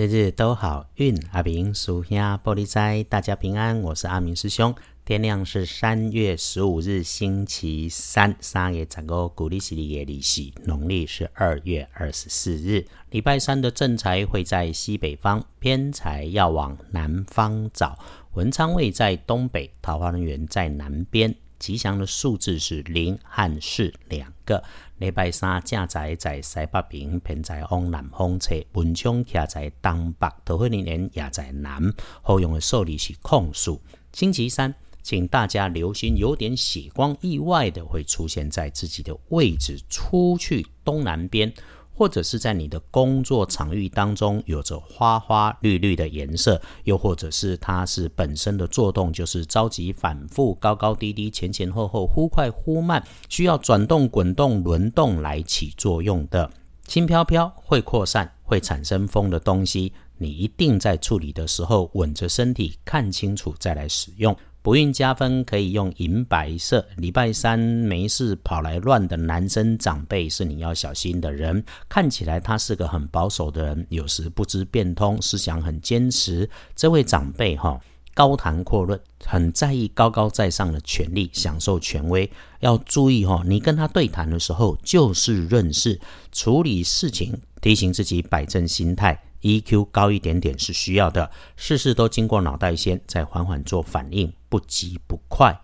[0.00, 3.82] 日日都好运，阿明属兄玻璃斋，大家平安。
[3.82, 4.74] 我是阿明师兄。
[5.04, 8.34] 天亮是三月十五日，星期三。
[8.40, 12.86] 三月十五，古历是历月历系，农历是二月二十四日。
[13.10, 17.98] 礼拜三的正财会在西北方，偏财要往南方找。
[18.32, 21.34] 文昌位在东北，桃花人缘在南边。
[21.60, 24.64] 吉祥的数字是零和四两个。
[24.98, 31.80] 礼拜三正在在西北边，偏在往南方侧，文昌徛在东北，桃花人也在南。
[32.22, 33.80] 好用的数字是空数。
[34.12, 41.52] 星期三，请大家留心，有点血光意外的会出现在自己的位置，出去东南边。
[42.00, 56.50] 或者是在你的工作场域当中有着花花绿绿的颜色，又或者是它是本身的作动就是着急反复、高高低低、前前后后、忽快忽慢，需要转动、滚动、轮动来起作用的。
[56.86, 64.34] 轻飘飘会扩散、会产生风的东西，你一定在处理的时候稳着身体，看清楚再来使用。
[64.62, 66.86] 不孕加分可以用银白色。
[66.96, 71.64] 礼拜三没事跑来乱的男生长辈是你要小心的人。
[71.88, 76.48] 看起来他是个很保守的人，有时不知变通，思想很坚持。
[76.76, 77.80] 这位长辈哈，
[78.12, 82.30] 高谈阔论，很在意高高在上的权利，享受权威。
[82.60, 85.98] 要注意哈，你跟他对谈的时候就事论事，
[86.32, 89.22] 处理事情，提醒自己摆正心态。
[89.42, 95.58] EQ 高一点点是需要的，事事都经过脑袋先，再缓缓做反应，不急不快。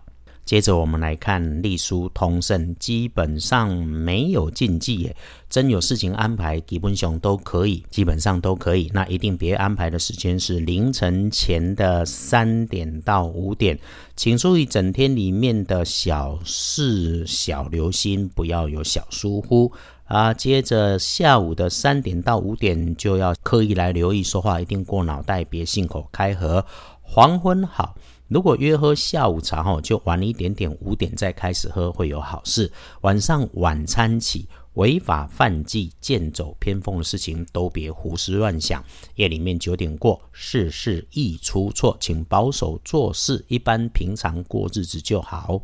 [0.45, 5.13] 接着我们来看隶书通胜，基本上没有禁忌耶，
[5.49, 8.89] 真有事情安排，基本上都可以，基本上都可以。
[8.93, 13.77] 那一定别安排的时间是凌晨前的三点到五点，
[14.15, 19.73] 请注意整天里面的小事小留心，不要有小疏忽。
[20.07, 26.65] 啊，接着下午的三点到五点就要刻意来留意说话，一定过脑袋，别信口开河。
[27.01, 27.95] 黄昏好，
[28.29, 32.71] 如果约喝下午茶哈，就晚一点点，五点再开始喝会有好事。
[33.01, 38.81] 晚上晚餐起，违法犯纪、剑走偏锋的事情都别胡思乱想。
[39.15, 45.61] 夜里面九点过，事事易出错，请保守做事，一般平常过日子就好。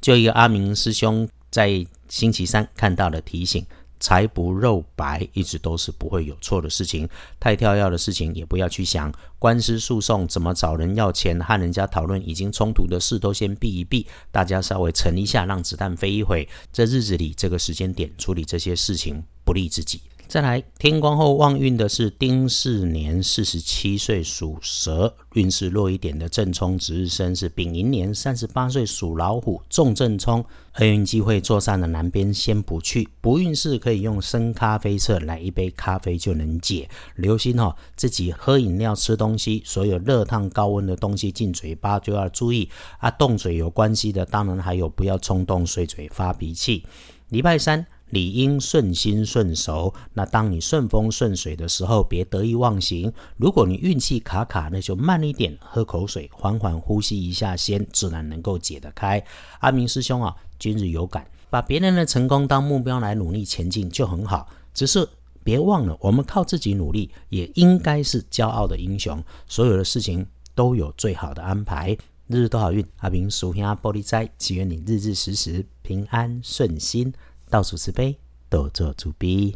[0.00, 3.62] 就一个阿明师兄在星期三看到的提醒。
[4.02, 7.08] 财不肉白，一直都是不会有错的事情。
[7.38, 9.12] 太跳跃的事情也不要去想。
[9.38, 14.04] 官司诉讼怎么找人要钱，和人家讨论已经冲突的事，都先避一避。
[14.32, 16.48] 大家稍微沉一下，让子弹飞一会。
[16.72, 20.00] 这日子里，这个时间点处理这些事情，不利自己。
[20.32, 30.42] 再来，天光后旺运的是丁巳年四十七岁属蛇，运势弱一点的正冲值日生是丙寅年三十八岁属老虎，重正冲，
[30.78, 36.88] 厄运机会坐上的南边先不去，不运势可以用生咖啡色来一杯咖啡就能解。
[37.16, 42.70] 留心哦，自己喝饮料、吃东西，所有热烫高温的东西进嘴巴就要注意
[43.00, 43.10] 啊。
[43.10, 46.86] 动嘴有关系的，当然还有不要冲动碎嘴发脾气。
[47.28, 47.86] 礼拜三。
[48.12, 49.94] 理应顺心顺手。
[50.12, 53.10] 那当你顺风顺水的时候，别得意忘形。
[53.38, 59.24] 如果你运气卡卡，那就慢一点，喝口水，缓缓呼吸一下，先自然能够解得开。
[59.60, 64.46] 阿明师兄啊，今日有感，把别人的成功当目标来努力前进就很好。
[64.74, 65.08] 只是
[65.42, 69.24] 别忘了，我们靠自己努力，也应该是骄傲的英雄。
[69.48, 71.96] 所有的事情都有最好的安排，
[72.26, 72.86] 日日都好运。
[72.98, 77.10] 阿明属下玻璃斋，祈愿你日日时时平安顺心。
[77.52, 78.18] 倒数十杯
[78.48, 79.54] 都做主 b